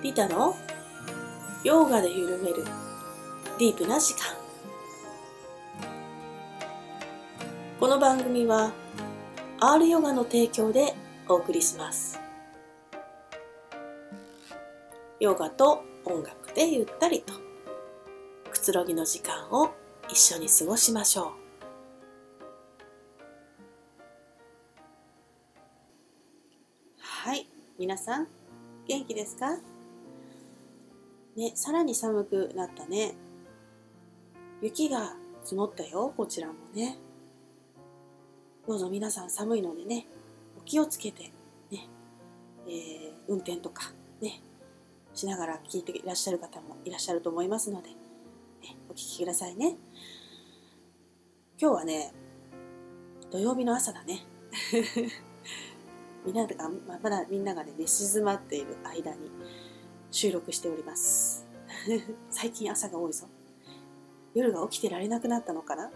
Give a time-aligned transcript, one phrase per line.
[0.00, 0.54] リタの？
[1.64, 2.64] ヨガで緩める。
[3.58, 4.20] ディープな時間。
[7.80, 8.70] この番組は
[9.58, 10.94] R ヨガの提供で
[11.28, 12.20] お送りします。
[15.18, 17.32] ヨガと音楽でゆったりと
[18.52, 19.72] くつろぎの時間を
[20.08, 21.32] 一緒に過ごしましょう。
[27.00, 27.48] はい。
[27.80, 28.28] 皆さん
[28.86, 29.58] 元気ですか？
[31.38, 33.14] ね、さらに寒くなったね。
[34.60, 36.98] 雪が積もったよ、こちらもね。
[38.66, 40.08] どうぞ皆さん寒いのでね、
[40.58, 41.30] お気をつけて、
[41.70, 41.88] ね、
[42.66, 44.42] えー、運転とかね、
[45.14, 47.96] しながら聞いていらっしゃる方もいらっしゃると思いますので、ね、
[48.90, 49.76] お聞きくださいね。
[51.56, 52.12] 今日はね、
[53.30, 54.26] 土曜日の朝だね。
[56.26, 56.68] みんなが
[57.00, 59.30] まだみんながね寝静まっている間に
[60.10, 61.46] 収録しております。
[62.30, 63.26] 最近朝が多いぞ。
[64.34, 65.90] 夜が起きてられなくなったのかな？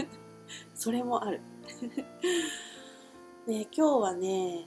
[0.74, 1.40] それもある。
[3.46, 4.66] ね今日はね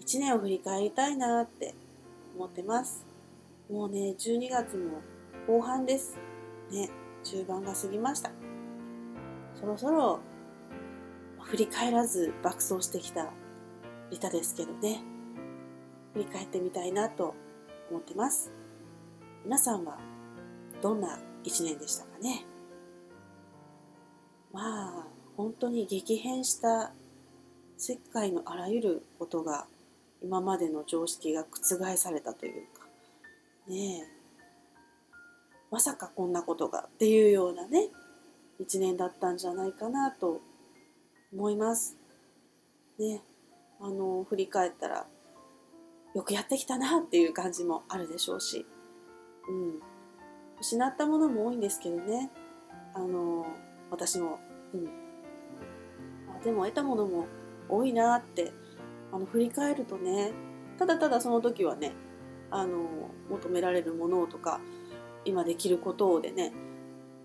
[0.00, 1.74] 1年を振り返りたいなって
[2.36, 3.04] 思ってます。
[3.70, 5.00] もうね12月も
[5.46, 6.16] 後半です。
[6.70, 6.90] ね
[7.24, 8.30] 中盤が過ぎました。
[9.54, 10.20] そろそろ
[11.40, 13.32] 振り返らず爆走してきた
[14.10, 15.11] リタですけどね。
[16.12, 17.34] 振り返ってみたいなと
[17.90, 18.50] 思ってます。
[19.44, 19.98] 皆さんは
[20.80, 22.44] どんな一年でしたかね？
[24.52, 26.92] まあ本当に激変した
[27.76, 29.66] 世界のあらゆることが
[30.22, 32.86] 今までの常識が覆されたというか
[33.66, 34.06] ねえ
[35.70, 37.88] まさかこんなことがっていうようなね
[38.60, 40.40] 一年だったんじゃないかなと
[41.32, 41.96] 思います。
[42.98, 43.22] ね
[43.80, 45.06] あの振り返ったら
[46.14, 48.66] よくやってきたなっていう感じもあるでしょうし、
[49.48, 49.80] うん、
[50.60, 52.30] 失ったものも多いんですけどね。
[52.94, 53.46] あの
[53.90, 54.38] 私も、
[54.74, 54.86] うん、
[56.30, 57.26] あでも得たものも
[57.68, 58.52] 多いなって
[59.12, 60.32] あの振り返るとね
[60.78, 61.92] ただただその時はね
[62.50, 64.60] あの求められるものとか
[65.24, 66.52] 今できることをでね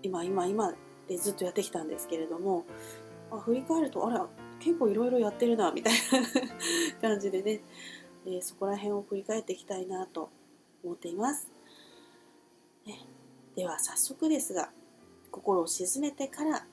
[0.02, 0.72] 今今今
[1.06, 2.64] でずっとやってきたんですけれども
[3.30, 4.26] あ振り返るとあら
[4.60, 5.98] 結構いろいろやってるなみたいな
[7.10, 7.60] 感じでね
[8.30, 10.28] えー、そこら辺を振り返っていきたいなと
[10.84, 11.48] 思っています。
[12.86, 12.98] ね、
[13.56, 14.70] では早速ですが
[15.30, 16.66] 心を静めてから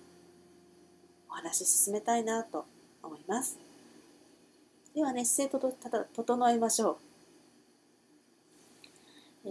[1.30, 2.66] お話し進めたいなと
[3.02, 3.58] 思います。
[4.94, 6.98] ではね姿勢とただ整えましょう。
[9.46, 9.50] え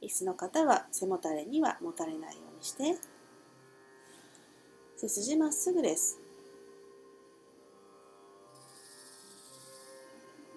[0.00, 2.96] ー、椅子の方は背もたれにはもたれないようにして
[4.96, 6.25] 背筋まっすぐです。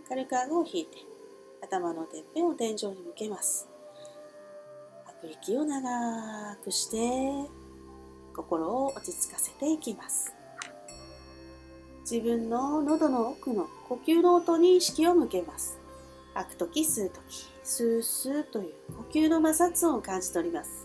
[0.09, 0.97] 軽く顎を引いて
[1.61, 3.69] 頭のてっぺんを天井に向けます。
[5.05, 7.47] 吐く息を長くして
[8.35, 10.33] 心を落ち着かせていきます。
[12.01, 15.77] 自分の喉の奥の呼吸の音に意識を向けます。
[16.33, 17.21] 吐く時吸う時
[17.63, 20.78] スースーという呼吸の摩擦音を感じ取ります。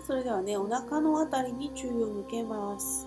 [0.00, 3.06] それではねお腹のあたりに注意を向けます。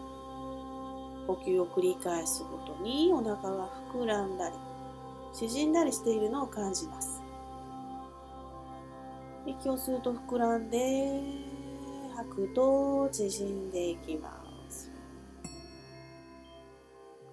[1.27, 4.55] 呼吸を繰り返すごとにお腹が膨らんだり
[5.33, 7.21] 縮んだりしているのを感じます。
[9.45, 11.21] 息を吸うと膨らんで
[12.15, 14.91] 吐くと縮んでいきます。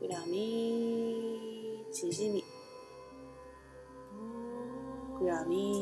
[0.00, 2.44] 膨らみ縮み。
[5.20, 5.72] 膨らみ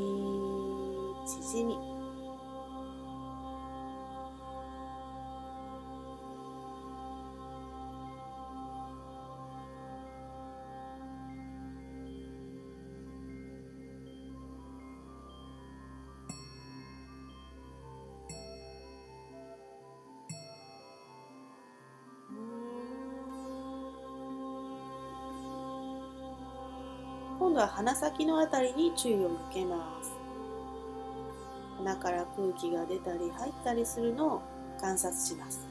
[1.27, 1.90] 縮み。
[27.81, 30.13] 鼻先のあたりに注意を向けます。
[31.79, 34.43] 鼻から空気が出たり入ったりするのを
[34.79, 35.67] 観察します。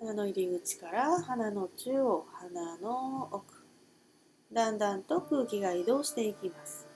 [0.00, 3.64] 鼻の入り口から鼻の中央鼻の奥。
[4.52, 6.87] だんだんと空気が移動していきます。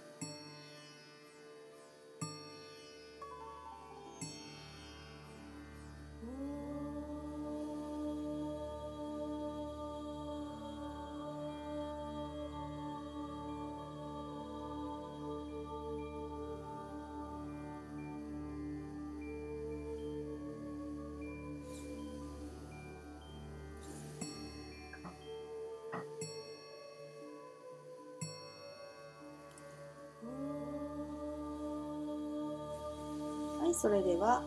[33.92, 34.42] れでは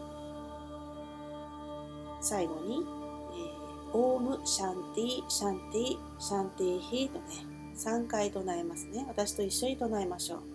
[2.21, 9.05] 最後に、えー、オームシャンティシャンティシャンティヒーとね3回唱えますね。
[9.07, 10.54] 私と一緒に唱えましょう。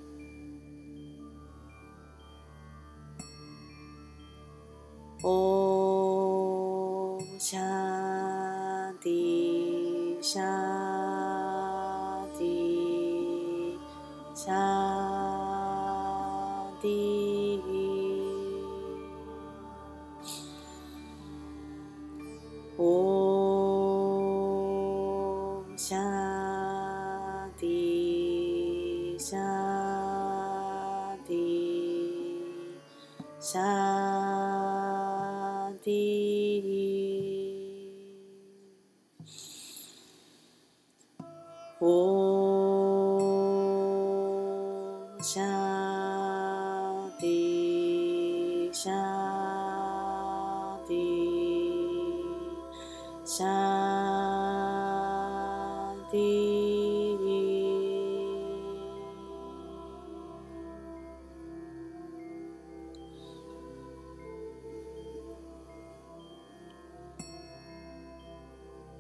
[22.83, 29.41] オーシャンティシャン
[31.27, 31.31] テ
[53.33, 53.47] シャ
[55.95, 56.21] ンティ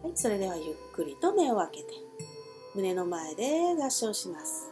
[0.00, 1.94] はい、それではゆっくりと目を開けて。
[2.76, 4.70] 胸の前で合唱します。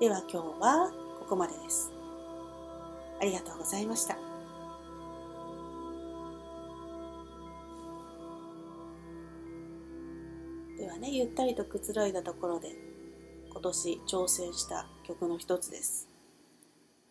[0.00, 1.90] では今日はここまでです。
[3.22, 4.18] ありがとうございました。
[11.30, 12.68] ったりとくつろいだところで
[13.50, 16.08] 今年挑戦した曲の一つです。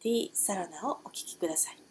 [0.01, 1.88] T サラナをお聴きくださいはい。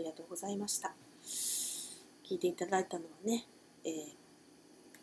[0.00, 0.94] りがとうございました。
[2.24, 3.46] 聞いていただいたのはね、
[3.84, 3.92] えー、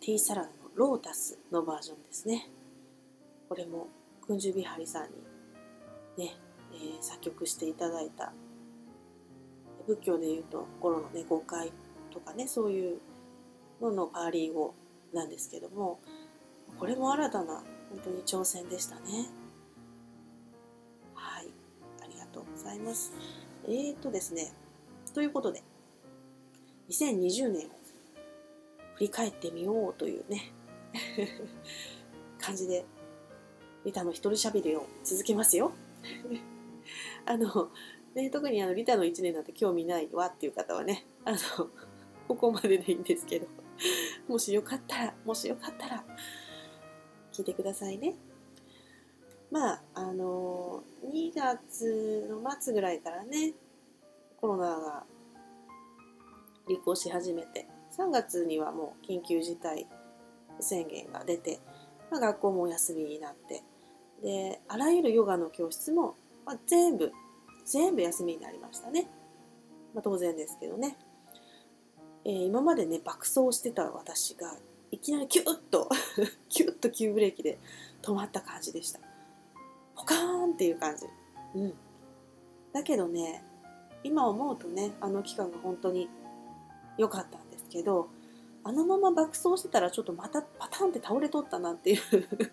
[0.02, 2.50] ティーサラダのロータスのバージョンですね。
[3.48, 3.88] これも
[4.26, 5.10] クンジュビハリさん
[6.18, 6.36] にね、
[6.74, 8.34] えー、作曲していただいた。
[9.86, 11.72] 仏教でいうと心のね誤解
[12.12, 12.98] とかねそういう
[13.80, 14.74] ののパーリー語
[15.14, 16.00] なんですけども
[16.78, 19.28] これも新たな本当に挑戦でしたね。
[21.14, 21.48] はい。
[22.04, 23.14] ありがとうございます。
[23.66, 24.52] えーとですね
[25.18, 25.64] ということで
[26.92, 27.70] 2020年を
[28.94, 30.54] 振り返ってみようというね
[32.40, 32.86] 感じで
[33.84, 35.72] リタの一人喋りを続けますよ。
[37.26, 37.72] あの
[38.14, 41.38] ね、特にあのリタの1年なんて興味ないわっていう方はねあの
[42.28, 43.48] ここまででいいんですけど
[44.28, 46.06] もしよかったらもしよかったら
[47.34, 48.14] 聞いてくださいね。
[49.50, 53.56] まああの2月の末ぐらいからね
[54.40, 55.04] コロナが
[56.70, 57.68] 流行し始めて
[57.98, 59.88] 3月にはもう緊急事態
[60.60, 61.60] 宣言が出て、
[62.12, 63.64] まあ、学校もお休みになって
[64.24, 66.16] であらゆるヨガの教室も、
[66.46, 67.12] まあ、全部
[67.68, 69.08] 全部休みになりましたね。
[69.94, 70.98] まあ、当然ですけどね。
[72.24, 74.56] えー、今までね、爆走してた私が、
[74.90, 75.90] いきなりキュッと
[76.48, 77.60] キュッと急ブレーキで
[78.02, 79.00] 止まった感じでした。
[79.96, 81.06] ポカーンっていう感じ。
[81.56, 81.74] うん。
[82.72, 83.44] だけどね、
[84.04, 86.10] 今思うとね、あの期間が本当に
[86.98, 88.10] 良かったんですけど、
[88.64, 92.02] あのまま爆走してたらちょっとまたパタンって倒れとったなっていう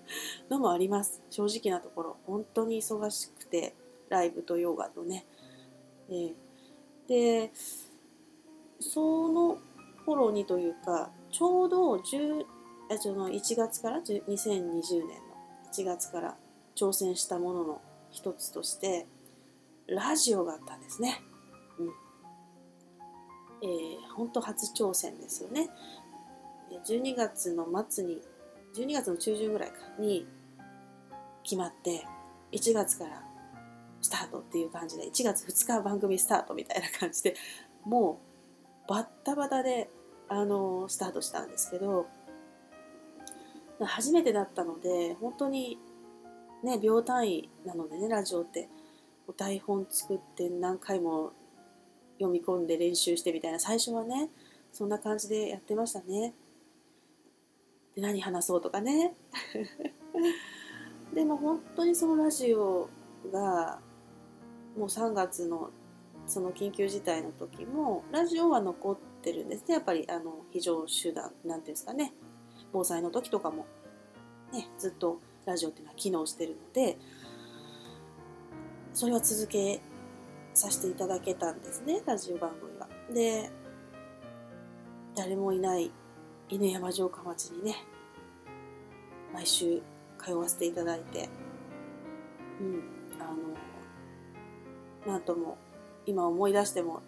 [0.49, 1.21] のもあります。
[1.31, 2.17] 正直なところ。
[2.27, 3.75] 本当に忙しくて、
[4.09, 5.27] ライブとヨガとね。
[6.09, 6.35] えー、
[7.09, 7.51] で
[8.81, 9.59] その
[10.05, 12.45] 頃にというかちょうど10
[12.91, 14.75] あその1月から2020年の
[15.73, 16.37] 1月から
[16.77, 19.07] 挑戦したものの一つとして
[19.87, 21.23] ラジオがあったんですね。
[23.65, 25.71] えー、本当初挑戦ですよね。
[26.87, 28.21] 12月の末に
[28.75, 30.27] 12月の中旬ぐらいかに
[31.43, 32.05] 決まって
[32.53, 33.23] 1月から
[34.03, 37.37] スタートっていう感じで1月2日番組スタートみたいな感じで
[37.85, 38.21] も
[38.87, 39.89] うバッタバタで
[40.29, 42.07] あのスタートしたんですけど
[43.81, 45.79] 初めてだったので本当に
[46.63, 48.69] ね秒単位なのでねラジオって
[49.27, 51.33] お台本作って何回も
[52.19, 53.61] 読み込んで練習してみたいな。
[53.61, 54.31] 最初はね
[54.73, 56.35] そんな感じでやってましたね。
[57.95, 59.15] で何話そうとかね。
[61.15, 62.89] でも本当にそのラジオ
[63.31, 63.81] が
[64.77, 65.71] もう3月の
[66.27, 69.75] その緊急事態の時もラジオは残ってるんですね。
[69.75, 72.15] やっぱりあの非常手段なんていうんですかね。
[72.73, 73.67] 防災の時とかも、
[74.53, 76.99] ね、ずっとラジオっていうのは機能してるので
[78.93, 79.81] それは続け
[80.55, 82.89] させていただけたんですねラジオ番組は。
[83.13, 83.51] で
[85.17, 85.91] 誰もいない
[86.49, 87.77] 犬山城下町にね
[89.33, 89.83] 毎週
[90.25, 91.29] 通わせていただいて、
[92.61, 92.83] うん、
[93.21, 93.25] あ
[95.07, 95.59] のなんとも
[96.07, 97.03] 今思い出しても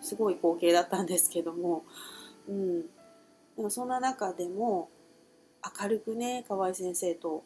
[0.00, 1.84] すごい光景だったんですけども、
[2.48, 2.82] うん、
[3.56, 4.90] でもそんな中でも
[5.80, 7.44] 明るくね河合先生と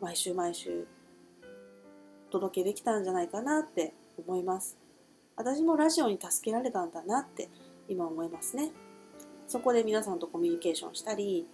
[0.00, 0.86] 毎週毎週
[2.30, 4.76] 届けできたんじゃないかなって思います。
[5.36, 7.48] 私もラジオに助けられたんだなって
[7.88, 8.70] 今思いますね。
[9.46, 11.46] そこで皆さんとコミュニケーションしたり、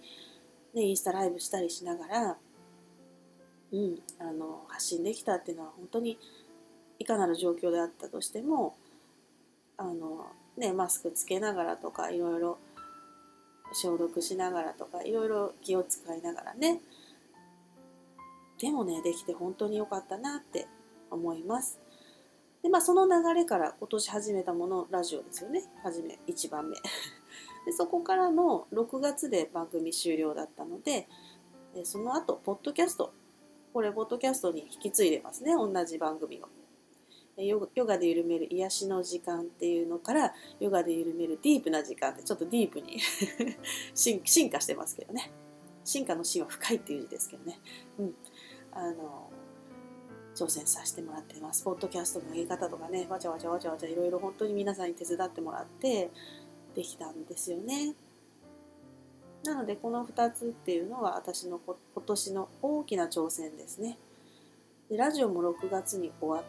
[0.73, 2.37] ね、インスタライブしたりしながら、
[3.71, 6.17] うん、あの発信できたっていうのは本当に
[6.99, 8.75] いかなる状況であったとしても
[9.77, 10.27] あの、
[10.57, 12.59] ね、マスクつけながらとかいろいろ
[13.73, 16.79] 消毒しながらとかいろいろ気を使いながらね。
[18.59, 20.67] でもねできて本当に良かったなって
[21.09, 21.79] 思います。
[22.63, 25.63] でまあその流れから今年始めたものラジオですよね。
[25.83, 26.77] 初め1番目。
[27.65, 31.07] でそこからの6月で番組終了だったので
[31.73, 33.13] でその後ポッドキャスト。
[33.73, 35.53] これポッドキャストに引き継いでますね。
[35.53, 36.49] 同じ番組を。
[37.37, 42.99] ヨガで緩める癒しの時間っていうのからヨガで緩めるディープな時間ってちょっとディープに
[43.95, 45.31] 進化してますけどね。
[45.83, 47.59] 進化の芯は深いっていう字ですけどね、
[47.97, 48.15] うん、
[48.71, 49.29] あの
[50.35, 51.63] 挑戦させてもらってます。
[51.63, 56.09] ポッドキャストの上げ方とかねわちゃわちゃわちゃわちゃいろいろ本当に皆さんに手伝ってもらって
[56.75, 57.95] できたんですよね。
[59.43, 63.97] なのでこの2つっていうのは私の今年の大きな挑戦ですね。
[64.89, 66.47] でラジオも6月に終わ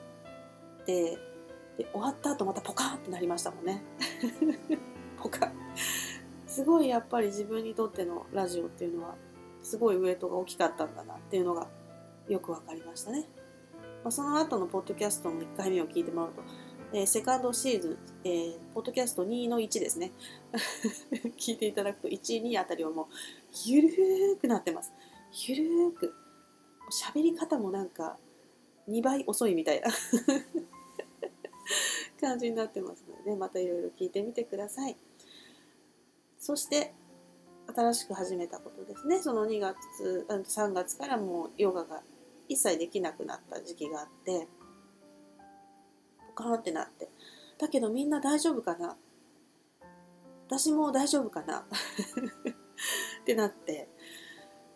[0.83, 1.19] って
[1.79, 3.83] で終わった後またポカーンってなりましたもんね。
[5.17, 5.47] ポカ。
[5.47, 5.53] ン
[6.53, 9.15] すごいやっぱり自分にとってのラジオっていうのは
[9.63, 11.67] すごいウエイトが大きかったんだなっていうのが
[12.29, 13.27] よく分かりましたね、
[14.03, 16.43] まあ、その後のポッドキャストの1回目を聞いてもらうと
[16.95, 20.13] えー、セカンドシーズン、えー、ポッドキャスト2の1ですね。
[21.39, 23.07] 聞いていただくと1、2あたりはもう、
[23.65, 24.93] ゆるーくなってます。
[25.49, 26.13] ゆるーく。
[26.91, 28.19] 喋り方もなんか、
[28.89, 29.89] 2倍遅いみたいな
[32.21, 34.99] 感じになってますので、ね、またいろいろ聞いてみてください。
[36.39, 36.93] そして、
[37.75, 39.23] 新しく始めたことですね。
[39.23, 42.03] その2月、3月からもうヨガが
[42.53, 44.47] 一切できなくなった時期があって、
[46.37, 47.09] ポカーンってなって。
[47.59, 48.97] だけどみんな大丈夫かな？
[50.47, 51.61] 私も大丈夫かな？
[53.23, 53.89] ってなって、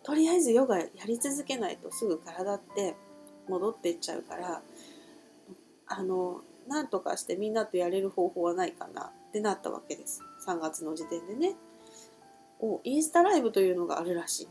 [0.02, 2.96] とりあえずヨガやり続けないとすぐ体って
[3.48, 4.62] 戻っていっちゃうから
[5.88, 9.12] あのなんとかしてみんなとやれる方法はないかな？
[9.28, 10.22] ってなったわけです。
[10.46, 11.56] 3月の時点でね。
[12.58, 14.48] おインスタライブというのがあるらしい。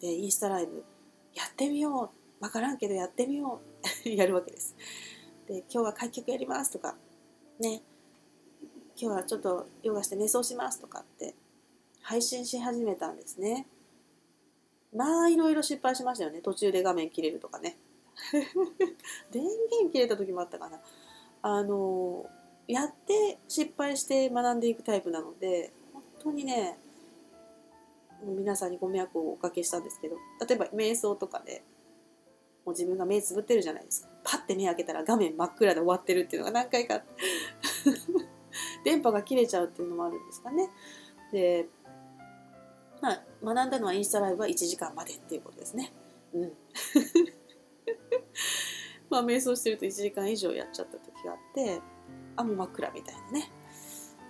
[0.00, 0.84] でインスタライブ
[1.34, 2.44] やってみよう。
[2.44, 3.60] わからんけどやってみよ
[4.04, 4.08] う。
[4.08, 4.74] やるわけです。
[5.46, 6.96] で今日は開脚やりますとか。
[7.58, 7.82] ね。
[8.96, 11.34] 今日はちょっとヨガして瞑想しますとかって。
[12.02, 13.66] 配信し始めたんですね。
[14.94, 16.40] まあいろいろ失敗しましたよね。
[16.40, 17.78] 途中で画面切れるとかね。
[19.32, 20.80] 電源切れた時もあったかな。
[21.42, 22.26] あの
[22.66, 26.78] やって失敗して学んでいくタイプなので本当にね
[28.32, 31.62] 皆さんにご迷惑をおかけしたんですけど例えば瞑想とかで
[32.64, 34.08] もう自分が目つぶってるじゃないですか。
[34.24, 37.02] パッて目開けたら画面真っ暗で終わってるっていうのが何回か
[38.84, 40.70] 電波が切れちゃうっていうのもあるんですかね。
[41.30, 41.68] で
[43.02, 45.92] まあ学んだのはインスタライブは1時間までっていうことですね。
[46.32, 46.52] うん。
[49.10, 51.82] まあ瞑想してると1時間以上やっちゃった時があって
[52.36, 53.52] あもう真っ暗みたいなね、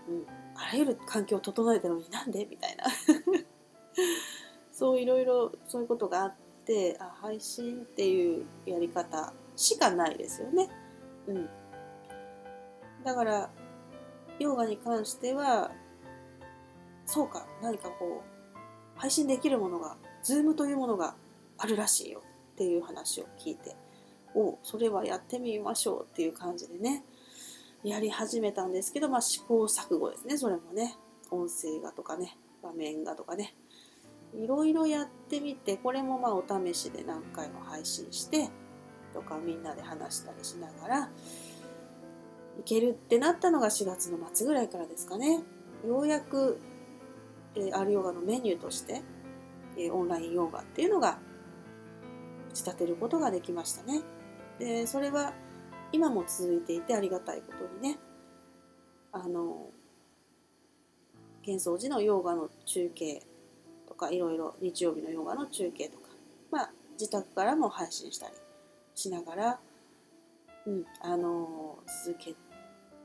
[0.08, 0.26] うん、
[0.56, 2.44] あらゆる環境を整えたのになんで？
[2.46, 2.84] みたいな。
[4.72, 10.68] そういろいろそういうことがあってあ配信っていうやり方しかないですよね。
[11.26, 11.48] うん、
[13.04, 13.50] だから
[14.38, 15.70] ヨガに関しては
[17.06, 21.14] そうか何かこう配信できるものが Zoom というものが
[21.58, 22.22] あるらしいよ。
[22.54, 23.76] っていう話を聞いて。
[24.36, 27.04] おそれはやってみましょうっていう感じでね。
[27.82, 30.38] やり始めたんですけど、まあ、試行錯誤ですね。
[30.38, 30.96] それもね。
[31.30, 32.36] 音声がとかね。
[32.62, 33.54] 画面がとかね。
[34.36, 38.48] いろいろやってみてこれもまあお試しで何回も配信して
[39.12, 41.10] とかみんなで話したりしながら
[42.58, 45.42] いけるってなったのが4月の末ぐらいからですかね
[45.86, 46.58] ようやく、
[47.54, 49.02] えー、アルヨガのメニューとして、
[49.76, 51.18] えー、オンラインヨガっていうのが
[52.50, 54.02] 打ち立てることができましたね。
[54.58, 55.32] でそれは
[55.92, 57.98] 今も続いていてありがたいことにね
[59.12, 59.70] あの
[61.46, 63.22] 幻想寺のヨガの中継
[63.94, 66.08] とかいろいろ日曜日のヨガの中継とか
[66.50, 68.34] まあ自宅からも配信したり
[68.94, 69.60] しながら、
[70.66, 72.34] うん、あの続け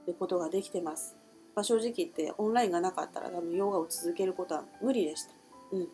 [0.08, 1.16] ることができてます。
[1.56, 5.32] まあ、正直言ってオンラインがなかったら多分ヨガを続けることは無理でした。
[5.72, 5.88] うん、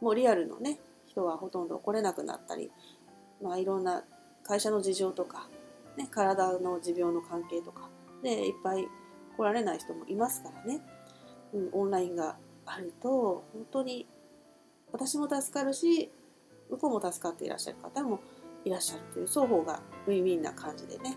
[0.00, 2.70] もうリアルのね人はほとんど来れなくなったり、
[3.42, 4.04] まあ、いろんな
[4.46, 5.48] 会社の事情とか、
[5.96, 7.88] ね、体の持病の関係とか
[8.22, 8.86] でいっぱい
[9.36, 10.80] 来られない人もいますからね、
[11.52, 12.36] うん、オンラインが
[12.66, 14.08] あると本当に
[14.92, 16.10] 私も助かるし
[16.70, 18.20] 向こうも助かっていらっしゃる方も
[18.64, 21.16] いらっしゃるという双方がウィンウィンな感じでね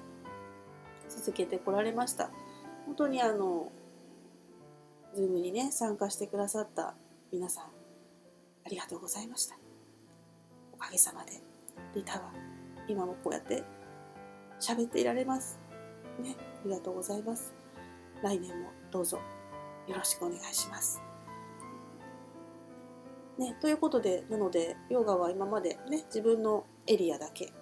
[1.07, 2.29] 続けてこられました
[2.85, 3.71] 本当にあの
[5.15, 6.95] Zoom にね参加してくださった
[7.31, 7.67] 皆さんあ
[8.69, 9.55] りがとうございました
[10.73, 11.31] おかげさまで
[11.95, 12.31] リタは
[12.87, 13.63] 今もこうやって
[14.59, 15.59] 喋っていられます。
[16.19, 17.53] ね、ありがとうございます。
[18.23, 19.19] 来年もどうぞ
[19.87, 21.06] よろしくお願いします。
[23.37, 27.53] ね、ということで、なので、ヨガは今までね、自分のエリアだけ、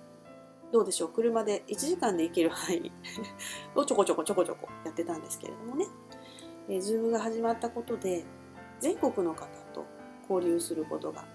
[0.72, 2.92] どうでしょう、車で1時間で行ける範囲
[3.76, 5.86] をちょこちょこちょこちょこやってたんですけれどもね、
[6.70, 8.24] えー、ズームが始まったことで、
[8.80, 9.86] 全国の方と
[10.30, 11.26] 交流することが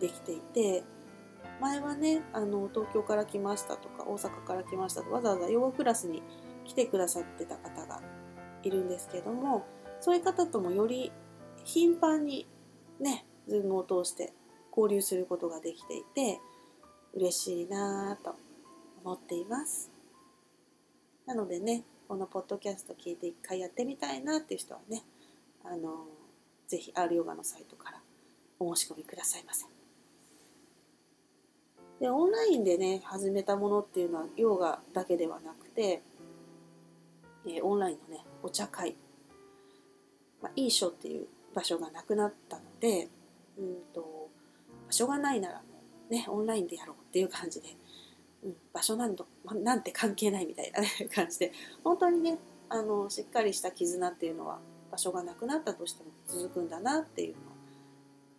[0.00, 0.84] できていて、
[1.60, 6.22] 前はねあの東京から来ましたとか大阪から来ましたとわざわざヨガクラスに
[6.64, 8.02] 来てくださってた方が
[8.62, 9.66] いるんですけども
[10.00, 11.12] そういう方ともより
[11.64, 12.46] 頻繁に
[13.00, 14.32] ね Zoom を通して
[14.76, 16.40] 交流することができていて
[17.14, 18.36] 嬉しいなぁと
[19.04, 19.90] 思っています
[21.26, 25.02] なのでねこのポッドキャスト聞いて一回やってみたいなっていう人はね
[25.64, 26.06] あの
[26.68, 28.00] ぜひ R ヨガのサイトから
[28.58, 29.66] お申し込みくださいませ。
[32.00, 36.02] でオンラインでね始めたものっていうのはヨガだけではなくて、
[37.46, 38.96] えー、オンラインのねお茶会、
[40.42, 43.08] まあ、いい書っていう場所がなくなったので
[43.58, 44.28] うんと
[44.86, 45.62] 場所がないなら
[46.10, 47.68] ねオンラインでやろうっていう感じで、
[48.44, 49.16] うん、場所なん
[49.62, 51.52] なんて関係ないみたいな、ね、感じで。
[51.82, 52.38] 本当にね
[52.68, 54.58] あのしっかりした絆っていうのは
[54.90, 57.44] 場所がなくなったとしても続くんだなっていうのを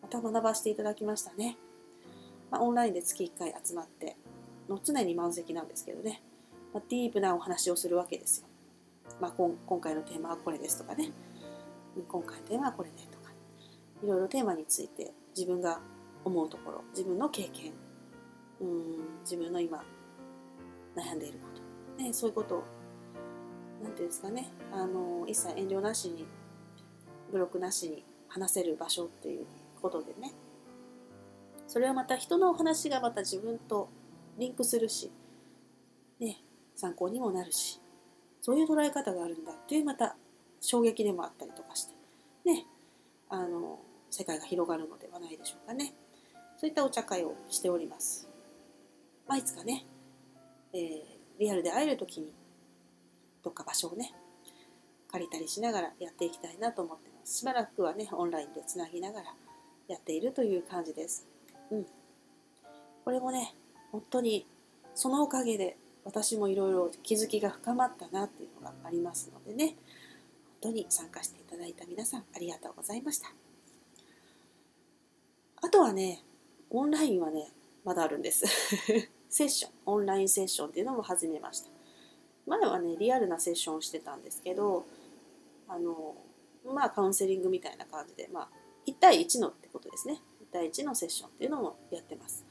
[0.01, 1.57] また学ばせていただきましたね。
[2.51, 4.15] まあ、オンラインで月1回集まって
[4.69, 6.21] の常に満席なんですけどね、
[6.73, 8.47] まあ、ディープなお話をするわけですよ。
[9.19, 11.11] まあ、今回のテーマはこれですとかね。
[12.07, 13.16] 今回のテーマはこれねと。
[14.03, 15.79] いろいろテーマについて自分が
[16.23, 17.73] 思うところ自分の経験
[18.59, 19.83] うん自分の今
[20.95, 21.47] 悩んでいるこ
[21.97, 22.63] と、ね、そういうことを
[23.81, 26.25] 何て言うんですかねあの一切遠慮なしに
[27.31, 29.45] ブロックなしに話せる場所っていう
[29.81, 30.33] ことでね。
[31.67, 33.89] それはまた人の話がまた自分と
[34.37, 35.11] リンクするし、
[36.19, 36.37] ね、
[36.75, 37.81] 参考にもなるし
[38.41, 40.15] そういう捉え方があるんだっていうまた
[40.61, 41.93] 衝撃でもあったりとかして。
[42.45, 42.65] ね
[43.29, 45.93] あの世界が広がるのではないでしょうかね。
[46.57, 48.27] そういったお茶会をしております、
[49.27, 49.85] まあ、いつかね、
[50.73, 51.01] えー、
[51.39, 52.33] リアルで会える時に
[53.43, 54.11] どっか場所をね
[55.11, 57.37] 借りたりしながらやっていきたいなと思ってます。
[57.39, 59.25] しばらくはねオンラインでつなぎながら
[59.87, 61.27] やっているという感じです。
[61.71, 61.85] うん。
[63.05, 63.53] これもね
[63.91, 64.47] 本当に
[64.95, 69.75] そのおかげで私もいろいろ気づきが深まったなっていうのがありますのでね。
[70.61, 73.31] 本当に参加していただいた皆さんありがとうございました。
[75.61, 76.23] あとはね
[76.69, 77.51] オンラインはね
[77.83, 78.45] まだあるんです。
[79.29, 81.69] セッションオンラインセッションっていうのも始めました。
[82.45, 84.85] 前はねリアルなセッションをしてたんですけど
[85.67, 86.15] あの
[86.65, 88.49] まあカウンセリングみたいな感じでまあ
[88.85, 90.21] 1対1のってことですね。
[90.41, 92.45] 1対1のセッションっていうのもやってます。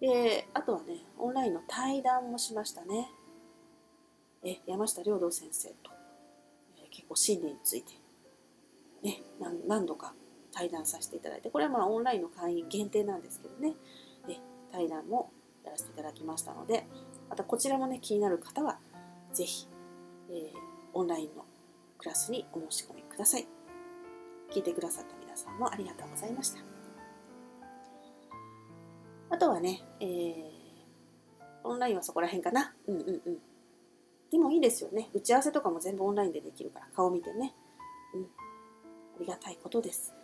[0.00, 3.10] であとはねオンラインの対談もしましたね。
[4.42, 5.90] え山下良道先生と、
[6.78, 7.94] え結構心理について、
[9.02, 9.22] ね、
[9.66, 10.14] 何度か
[10.56, 13.74] 対談させていただいてこれはまあオンラインの会員限定なんですけどね
[14.26, 14.40] ね
[14.72, 15.30] 対談も
[15.64, 16.86] やらせていただきましたので
[17.28, 18.78] またこちらもね気になる方は
[19.34, 19.68] 是非、
[20.30, 20.36] えー、
[20.94, 21.44] オンラインの
[21.98, 23.46] クラスにお申し込みください
[24.50, 26.60] 聞いてくださった皆さんもありがとうございました
[29.28, 30.56] あとはね、えー、
[31.64, 32.74] オンラインはそこら辺かな。
[32.86, 33.38] うんうんうん。
[34.30, 35.10] でもいいですよね。
[35.12, 37.54] 打ち合わせとかも全部オンラインでできるから、顔見てね。
[38.14, 38.22] うん。
[38.22, 38.26] あ
[39.18, 40.14] りがたいことです。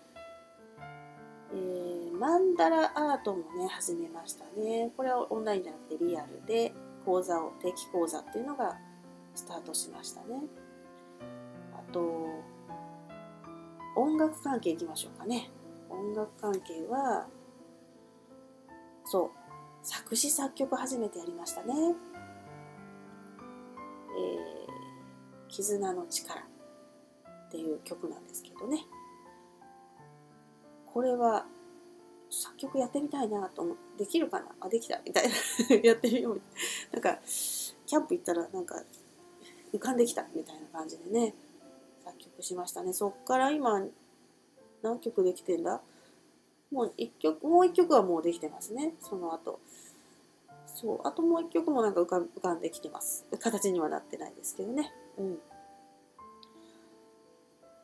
[1.55, 4.91] えー、マンダラアートもね、始めましたね。
[4.97, 6.73] これはオンラインじゃなくてリアルで
[7.05, 8.79] 講座を、定期講座っていうのが
[9.35, 10.41] スタートしましたね。
[11.75, 12.43] あと、
[13.97, 15.51] 音楽関係いきましょうかね。
[15.91, 17.27] 音楽関係は、
[19.05, 19.43] そう
[19.83, 21.75] 作詞作曲初めてやりましたね。
[24.15, 26.45] えー、絆の力っ
[27.51, 28.87] ていう曲なんですけどね。
[30.93, 31.47] これは
[32.31, 34.47] 作曲やってみたいなと思ってできるかな？
[34.61, 35.01] あできた。
[35.05, 35.77] みたいな。
[35.83, 36.41] やってみよう。
[36.93, 37.19] なんか
[37.87, 38.83] キャンプ行ったらなんか
[39.73, 41.35] 浮かんできたみたいな感じでね。
[42.05, 42.93] 作曲しましたね。
[42.93, 43.87] そっから今
[44.83, 45.81] 何曲できてんだ？
[46.71, 49.61] もう一曲、もう一曲はもうできてますね、その後。
[50.75, 53.27] そう、あともう一曲もなんか浮か浮かんできてます。
[53.39, 54.91] 形にはなってないですけどね。
[55.19, 55.39] うん。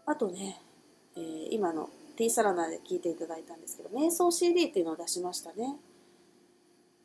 [0.07, 0.63] あとね、
[1.17, 5.77] えー、今の T サラナで聴いていただいたんですけど、瞑想 CD っていうのを出しましたね。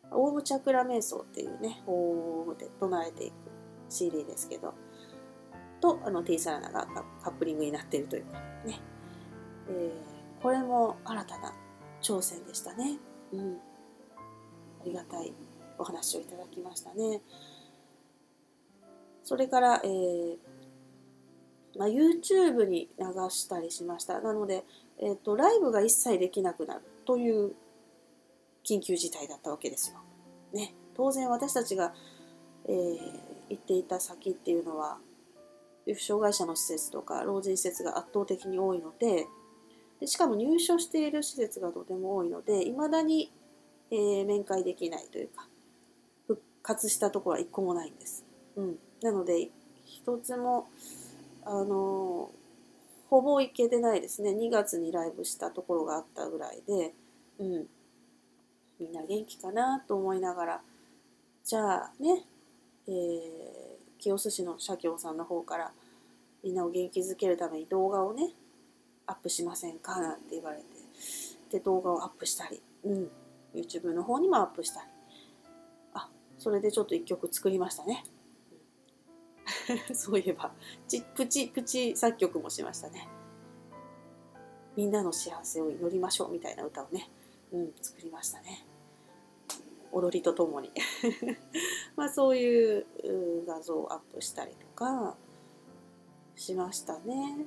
[0.09, 3.33] オームチャクラ瞑想っていうね、オームで唱えていく
[3.89, 4.73] CD ですけど、
[5.81, 6.87] と、あの T サラナが
[7.23, 8.79] カップリングになっているというかね。
[9.69, 11.53] えー、これも新たな
[12.01, 12.97] 挑戦でしたね。
[13.33, 13.57] うん。
[14.81, 15.31] ありがたい
[15.77, 17.21] お話をいただきましたね。
[19.23, 20.37] それから、えー
[21.77, 24.21] まあ、YouTube に流したりしました。
[24.21, 24.63] なので、
[25.03, 27.51] えーと、ライブが一切できなくなるという
[28.65, 29.99] 緊急事態だったわけですよ。
[30.53, 31.93] ね、当然私たちが、
[32.65, 32.97] えー、
[33.49, 34.97] 行っていた先っていうのは、
[35.99, 39.27] 障害者の施設とか老人施設が圧倒的に多いので、
[39.99, 43.31] でしかも入所している施設がとても多いのでいまだに、
[43.91, 45.47] えー、面会できないというか
[46.27, 48.25] 復活したところは一個もないんです。
[48.55, 49.49] うん、なので
[49.85, 50.67] 一つも
[51.45, 52.31] あの
[53.09, 54.31] ほぼ行けてないですね。
[54.31, 56.93] 2月にライブしたところがあったぐらいで、
[57.39, 57.67] うん、
[58.79, 60.61] みんな元気かなと思いながら。
[61.43, 62.25] じゃあね、
[62.87, 65.73] えー、清須市の社協さんの方から
[66.43, 68.31] みんなを元気づけるために動画をね
[69.05, 70.63] アップしませんかなんて言われて。
[71.51, 73.11] で動画をアップしたり、うん、
[73.53, 74.87] YouTube の方にもアップしたり。
[75.93, 78.03] あそれでちょっと一曲作りましたね。
[79.93, 80.51] そういえば
[81.15, 83.07] プチプチ作曲もしましたね。
[84.75, 87.11] みんなの幸せを祈りましょうみたいな歌をね、
[87.51, 88.65] うん、作りましたね。
[89.91, 90.71] 踊りとともに。
[91.95, 92.85] まあそういう
[93.45, 95.15] 画像をアップしたりとか
[96.35, 97.45] しましたね。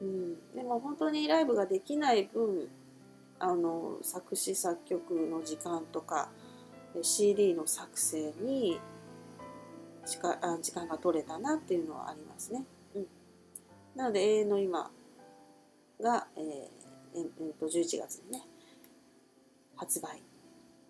[0.00, 2.68] うん、でも本当にライブができない分
[3.40, 6.30] あの作詞作曲の時間とか
[7.02, 8.80] CD の作成に
[10.08, 12.64] 時間が取れたなっていうのはありますね。
[12.94, 13.06] うん、
[13.94, 14.90] なので永遠の今
[16.00, 16.42] が、えー
[17.14, 18.42] えー、と11月にね
[19.76, 20.22] 発売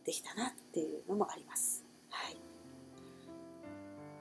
[0.04, 1.84] できたなっていうのもあります。
[2.10, 2.36] はい。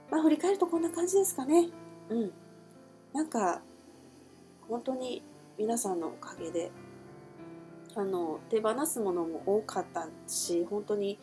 [0.10, 1.70] まあ振り返るとこんな感じですかね。
[2.10, 2.32] うん。
[3.14, 3.62] なんか
[4.68, 5.24] 本当に
[5.58, 6.72] 皆さんのおかげで
[7.96, 11.18] あの手放すものも多かったし本当に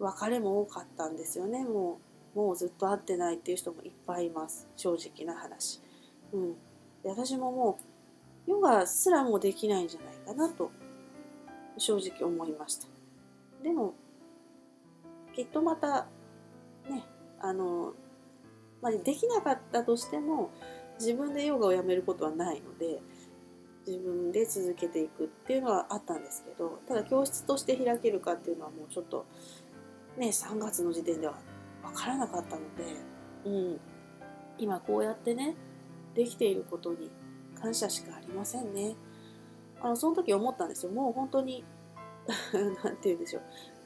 [0.00, 5.80] 別れも多かったんですよねもうもうずっと会ってないっていう人もいっぱいいます正直な話。
[6.32, 6.54] うん、
[7.02, 7.78] で私もも
[8.46, 10.70] うヨガすらもできないんじゃないかなと
[11.78, 12.86] 正直思いました。
[13.62, 13.94] でも
[15.34, 16.06] きっとまた
[16.88, 17.04] ね
[17.40, 17.94] あの、
[18.80, 20.50] まあ、できなかったとしても
[20.98, 23.00] 自分でヨガをやめることはないので
[23.86, 29.26] 自分で続けていくっていうのはあったんですけどただ教室として開けるかっていうのはもうちょっと
[30.16, 31.34] ね3月の時点では
[31.82, 32.84] 分からなかったので、
[33.44, 33.80] うん、
[34.58, 35.56] 今こうやってね
[36.14, 37.10] できていることに
[37.60, 38.94] 感謝しかありませんね。
[39.80, 40.92] あのその時思ったんですよ。
[40.92, 41.64] もう本当に
[42.84, 43.42] 何て言うんでしょう。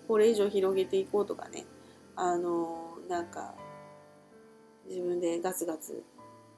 [0.09, 1.67] これ以上広げていこうとかね。
[2.17, 3.55] あのなんか
[4.89, 6.03] 自分でガツガツ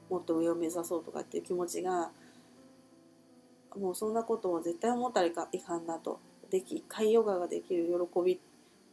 [0.09, 2.11] もっと上を目指そうとかっていう気持ちが
[3.75, 6.19] もうそんなことを絶対思ったらいかんなと。
[6.49, 8.39] でき一回ヨガができる喜び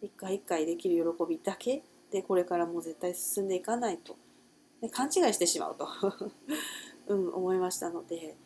[0.02, 4.16] 一回一回できる喜びだけでこれからもう絶対進んでいかないと、
[4.80, 5.88] で勘違いしてしまうと
[7.08, 8.36] うん、思いましたので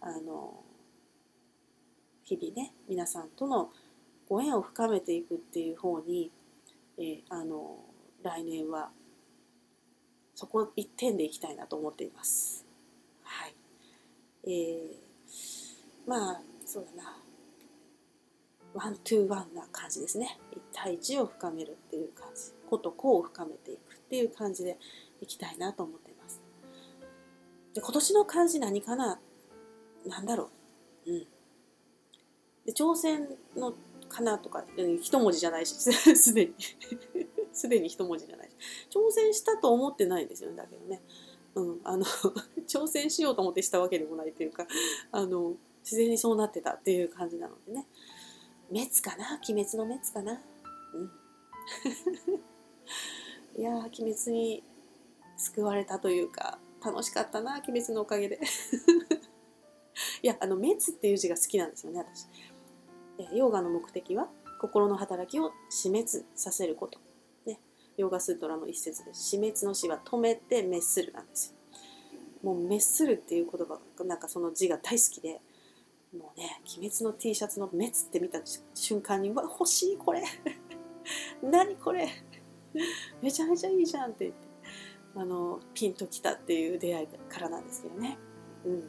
[0.00, 0.62] あの
[2.22, 3.72] 日々ね皆さんとの
[4.28, 6.30] ご縁を深めていくっていう方に、
[6.98, 7.78] え、あの
[8.22, 8.92] 来年は
[10.36, 12.64] そこ一点でいきたいなと思っています。
[13.24, 13.54] はい。
[14.44, 14.96] えー、
[16.06, 17.20] まあそうだな。
[18.72, 20.38] ワントゥーワンな感じですね。
[20.52, 22.52] 一対一を深めるっていう感じ。
[22.70, 24.78] ことこを深めていくっていう感じで
[25.20, 26.40] いきたいなと思ってます。
[27.74, 29.18] で今年の漢字何かな？
[30.06, 30.50] なんだろ
[31.06, 31.10] う？
[31.12, 31.26] うん。
[32.64, 33.74] で挑戦の
[34.08, 34.64] かなとか
[35.00, 36.54] 一文字じゃないし すでに
[37.52, 38.54] すでに一文字じゃないし
[38.90, 41.00] 挑戦したと思ってないんですよねだけどね、
[41.54, 42.04] うん、あの
[42.66, 44.66] 挑戦しようと思ってしたわけでもないというか
[45.12, 47.86] あの自然にそうなってたっていう感じなのでね
[48.68, 49.40] 滅かな？
[49.48, 50.40] 鬼滅の滅かな？
[50.94, 51.10] うん。
[53.60, 54.64] いや鬼滅に
[55.36, 58.40] 救われたというか楽しかったな鬼滅のおかげで。
[60.22, 62.26] いやあの滅っていう字が好きなんですよね私。
[63.34, 66.98] ヨガの目的は心の働きを死滅させること。
[67.44, 67.60] ね、
[67.96, 71.56] ヨガスートラの一節で死滅の死は止めて滅するなんですよ。
[72.42, 75.40] もう滅するっていう言葉がなんかその字が大好きで
[76.16, 78.40] もうね鬼滅の T シャツの滅って見た
[78.74, 80.22] 瞬間に「うわ欲しいこれ。
[81.42, 82.08] 何これ。
[83.20, 84.24] めちゃめちゃいいじゃん」って。
[84.24, 84.50] 言って
[85.16, 88.18] あのピンときたっていう出会いからなんですけどね。
[88.64, 88.80] うん、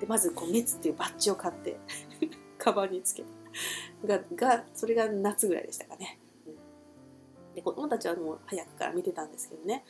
[0.00, 1.78] でまずこう滅っていうバッジを買って
[2.56, 3.24] カバンにつけ
[4.02, 9.84] たががそれが夏ぐらいでしたかね、うん、で子供たちはもう早くから見てたんですけどね、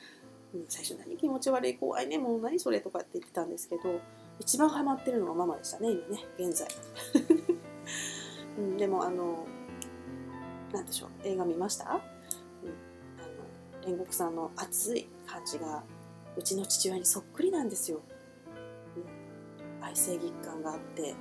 [0.55, 4.01] うん、最初何気持ち悪い怖いねもう何それとかって言ってたんですけど
[4.41, 6.69] 一番ハマってるのがママでしたね今ね現在、
[8.59, 9.47] うん、でもあの
[10.73, 11.97] 何でしょう映画見ました、うん、あ
[13.91, 15.83] の煉獄さんの熱い感じが
[16.37, 18.01] うちの父親にそっくりなんですよ、
[18.97, 21.15] うん、愛妻義感があって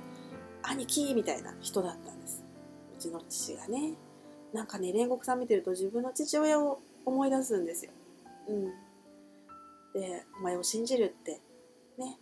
[0.62, 2.42] 兄貴みたいな人だったんです。
[2.98, 3.92] うちの父がね。
[4.52, 7.92] なんかね煉獄さん見てると自分の父親を思い出すんですよ。
[8.48, 8.64] うん。
[10.00, 11.40] でお前を信じるって
[11.98, 12.18] ね。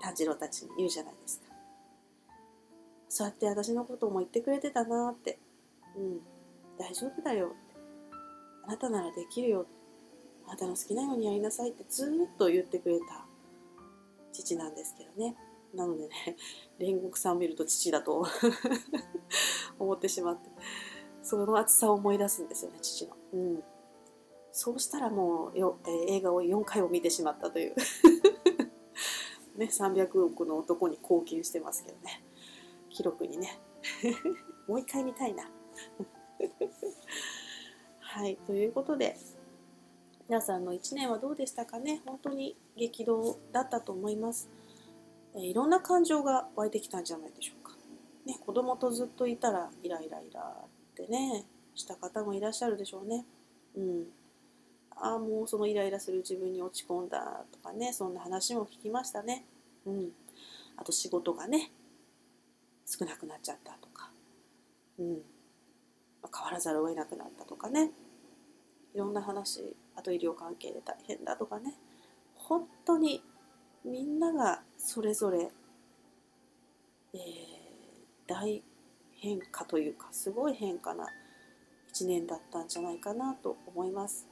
[0.00, 1.49] 炭治郎たちに言うじゃないですか。
[3.10, 5.40] そうやって私のことも言ってくれてたなって。
[5.96, 6.20] うん。
[6.78, 7.52] 大丈夫だよ。
[8.64, 9.66] あなたならできるよ。
[10.46, 11.84] あなたの好きなようにやりなさいって。
[11.88, 13.26] ずっと言ってくれた
[14.32, 15.36] 父なんですけどね。
[15.74, 16.36] なのでね
[16.78, 18.24] 煉獄さんを見ると父だと
[19.78, 20.48] 思ってしまって。
[21.22, 23.16] その熱さを思い出すんですよね父の。
[23.32, 23.64] うん、
[24.52, 27.74] そうしたらもうよ、えー、映画を4回を見てしまったという。
[29.58, 32.19] ね、300億の男に貢献してますけどね。
[33.00, 33.58] 記録にね
[34.68, 35.48] もう一回見たいな
[37.98, 39.16] はいということで
[40.28, 42.02] 皆さんの1年はどうでしたかね？
[42.04, 44.50] 本当に激動だったと思います
[45.34, 47.74] えいろんな感情が湧いてきたんじゃないでしょうか。
[48.26, 50.68] ね、子供とずっといたらイライライラっ
[51.02, 53.24] ってねした方もいらっしゃるでしょうね。
[53.76, 54.06] うん、
[54.90, 59.46] ああもうそのイライラする自分に落ち込んだとかねそんな話も聞きましたね。
[59.86, 60.12] うん、
[60.76, 61.72] あと仕事がね
[62.90, 64.10] 少なくなっちゃったとか、
[64.98, 65.06] うん、
[66.34, 67.92] 変わらざるを得なくなったとかね。
[68.92, 71.74] いろんな話あと医療関係で大変だとかね。
[72.34, 73.22] 本当に
[73.84, 75.52] みんながそれぞれ、
[77.14, 77.20] えー、
[78.26, 78.60] 大
[79.18, 81.06] 変化というかすごい変化な
[81.94, 84.26] 1年だったんじゃないかなと思います。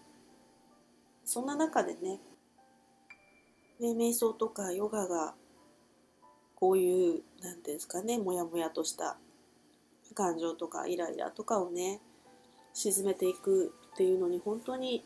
[1.25, 2.19] そんな中でね
[3.81, 5.35] 瞑想とかヨガが
[6.59, 9.17] こういう何て言うんですかねモヤモヤとした
[10.13, 12.01] 感情とかイライラとかをね
[12.75, 15.05] 沈めていくっていうのに本当に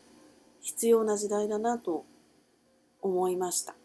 [0.61, 2.05] 必要な時代だなと
[3.03, 3.75] 思いました。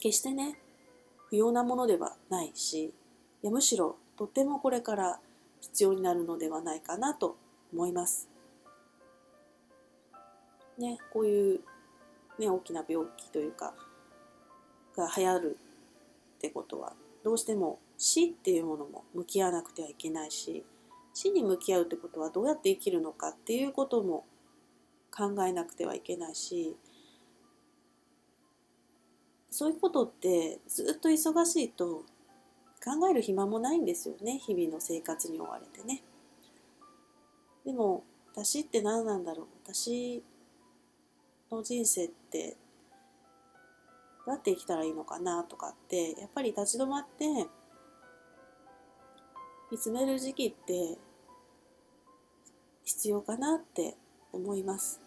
[0.00, 0.58] 決してね
[1.28, 2.92] 不要なものではないしい
[3.42, 5.20] やむしろとてもこれから
[5.60, 7.36] 必要になるのではないかなと
[7.70, 8.30] 思います。
[10.78, 11.60] ねこういう
[12.38, 13.74] ね大きな病気というか
[14.96, 15.58] が流行る
[16.44, 20.62] ってことはどうしても死っていうものも向き合わなくてはいけないし
[21.14, 24.26] 死に向き合うってことはどうやって生きるのかっていうことも
[25.10, 26.76] 考えなくてはいけないし
[29.50, 32.04] そういうことってずっと忙しいと
[32.84, 36.02] 考える暇もないんですよね日々の生活に追われてね。
[37.64, 40.22] でも私って何なんだろう私
[41.50, 42.58] の人生って
[44.26, 47.46] どうやって生きたらいいのかなとかってやっぱり立ち止まって
[49.70, 50.98] 見つめる時期って
[52.84, 53.96] 必要かなって
[54.32, 55.00] 思います。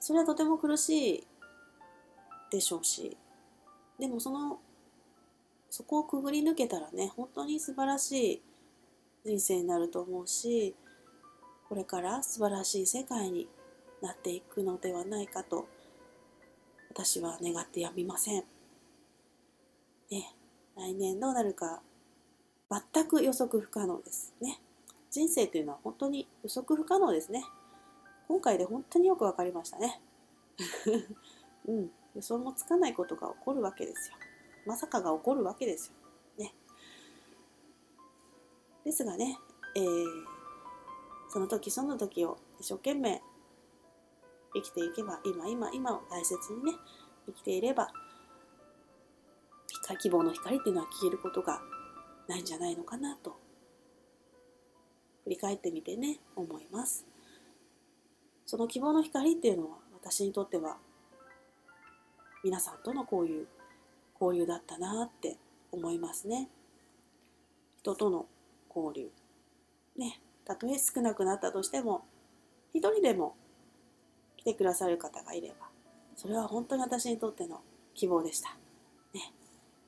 [0.00, 1.26] それはとても苦しい
[2.50, 3.16] でしょうし
[3.98, 4.58] でもその
[5.68, 8.42] そこをくぐり抜けたらね本当に素晴らしい
[9.24, 10.74] 人生になると思うし
[11.68, 13.48] これから素晴らしい世界に
[14.02, 15.68] なっていくのではないかと
[16.90, 18.44] 私は願ってやみません。
[20.10, 20.34] ね、
[20.76, 21.80] 来年どうなるか
[22.92, 24.60] 全く予測不可能ですね。
[25.10, 27.44] 人生というのは本当に予測不可能ですね。
[28.26, 30.00] 今回で本当によく分かりましたね。
[31.66, 34.16] うん、予想もつかないことが起こるわけですよ。
[34.66, 35.94] まさかが起こるわけですよ。
[36.38, 36.54] ね。
[38.84, 39.38] ですがね、
[39.76, 40.24] えー、
[41.28, 43.22] その時その時を一生懸命
[44.54, 46.78] 生きていけば今今今を大切にね
[47.26, 47.88] 生きていれば
[49.98, 51.60] 希望の光っていうのは消えることが
[52.28, 53.36] ないんじゃないのかなと
[55.24, 57.04] 振り返ってみてね思います。
[58.46, 60.78] その希望の光っていうのは私にとっては
[62.42, 63.46] 皆さんとのこういう
[64.20, 65.36] 交流だったなって
[65.70, 66.48] 思いますね。
[67.80, 68.26] 人との
[68.74, 69.10] 交流。
[69.96, 72.04] ねたとえ少なくなったとしても
[72.72, 73.36] 一人でも
[74.40, 75.68] 来てくださる方がいれば
[76.16, 77.60] それは本当に私にとっての
[77.94, 78.56] 希望でした。
[79.12, 79.32] ね、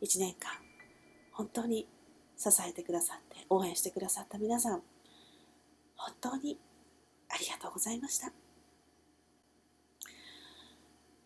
[0.02, 0.50] 1年間
[1.32, 1.88] 本当に
[2.36, 4.82] 支えてくださって応援してくださった皆さん
[5.96, 6.58] 本当に
[7.30, 8.30] ありがとうございました。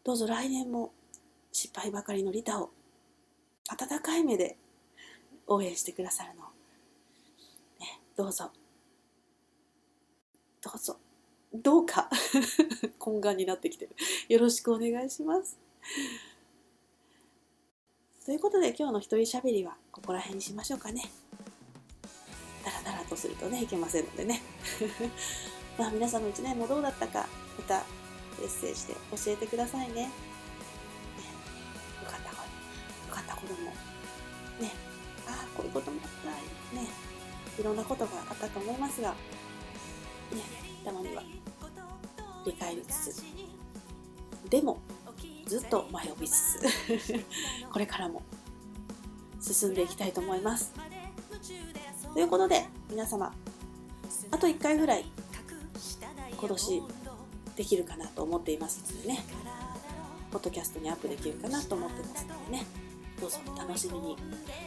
[0.04, 0.92] どうぞ来年も
[1.50, 2.70] 失敗ばかりのリタを
[3.68, 4.56] 温かい目で
[5.48, 6.42] 応援してくださるの、
[7.80, 8.52] ね、どうぞ
[10.62, 10.96] どうぞ
[11.62, 12.08] どうか
[12.98, 13.96] 懇願になってきてる。
[14.28, 15.58] よろしくお願いします。
[18.24, 21.02] ということで今日の一人喋りはここら辺にしましょうかね。
[22.64, 24.42] ダラダラとするとね、いけませんのでね。
[25.78, 27.84] まあ皆さんの一年もどうだったか、また
[28.40, 28.94] メッセージで
[29.24, 29.94] 教えてくださいね。
[29.94, 30.02] ね
[32.02, 33.70] よかったこと、よかったことも、
[34.60, 34.72] ね、
[35.26, 36.10] ああ、こういうこともあっ
[36.72, 36.88] たね、
[37.60, 39.16] いろんなことがあったと思いますが、ね、
[40.84, 41.22] たまには
[42.46, 43.24] 振り返りつつ。
[44.48, 44.78] でも
[45.46, 47.24] ずっと前を見つつ。
[47.72, 48.22] これからも
[49.40, 50.72] 進んでいきたいと思います。
[52.14, 53.34] ということで皆様
[54.30, 55.04] あと1回ぐらい
[56.38, 56.82] 今年
[57.56, 59.24] できるかなと思っていますのでね。
[60.30, 62.66] ポッドキャストにアップできるかなと思ってますのでね。
[63.20, 64.16] どうぞお楽しみに。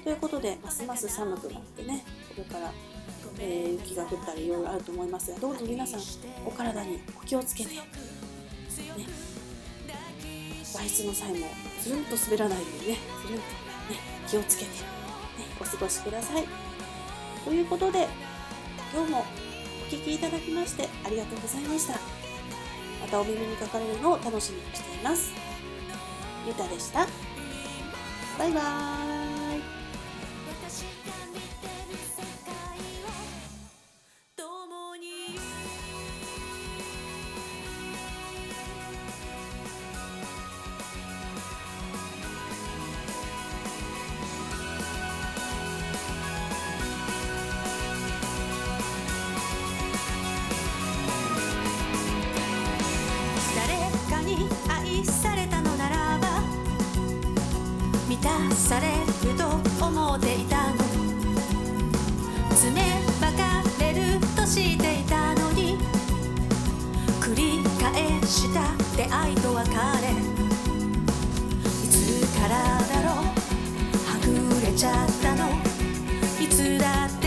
[0.04, 2.04] ということでますます寒くなってね
[2.36, 2.74] これから
[3.40, 6.02] えー、雪が降ったりいろいろあると思いますがどうぞ皆さん
[6.46, 7.82] お体にお気をつけて、ね、
[10.64, 11.48] 外出の際も
[11.82, 13.46] つるんと滑らないようにねつるんと、ね、
[14.28, 14.78] 気をつけて、ね、
[15.60, 16.46] お過ごしください。
[17.46, 18.08] ということで
[18.94, 21.94] 今日もお聴きいただきましてありがとうございました。
[23.02, 25.32] またお耳にかかれるのを楽しみにしています。
[26.46, 27.08] ゆたでした。
[28.38, 29.19] バイバーイ。
[58.22, 58.88] 満たされ
[59.30, 59.48] ると
[59.86, 60.76] 思っていたの。
[62.54, 62.82] 爪
[63.22, 65.78] ばかれるとしていたのに。
[67.22, 69.76] 繰り返した出会いと別れ。
[71.86, 72.56] いつから
[72.90, 73.24] だろう。
[74.06, 74.28] はぐ
[74.66, 75.48] れちゃったの。
[76.42, 77.19] いつだって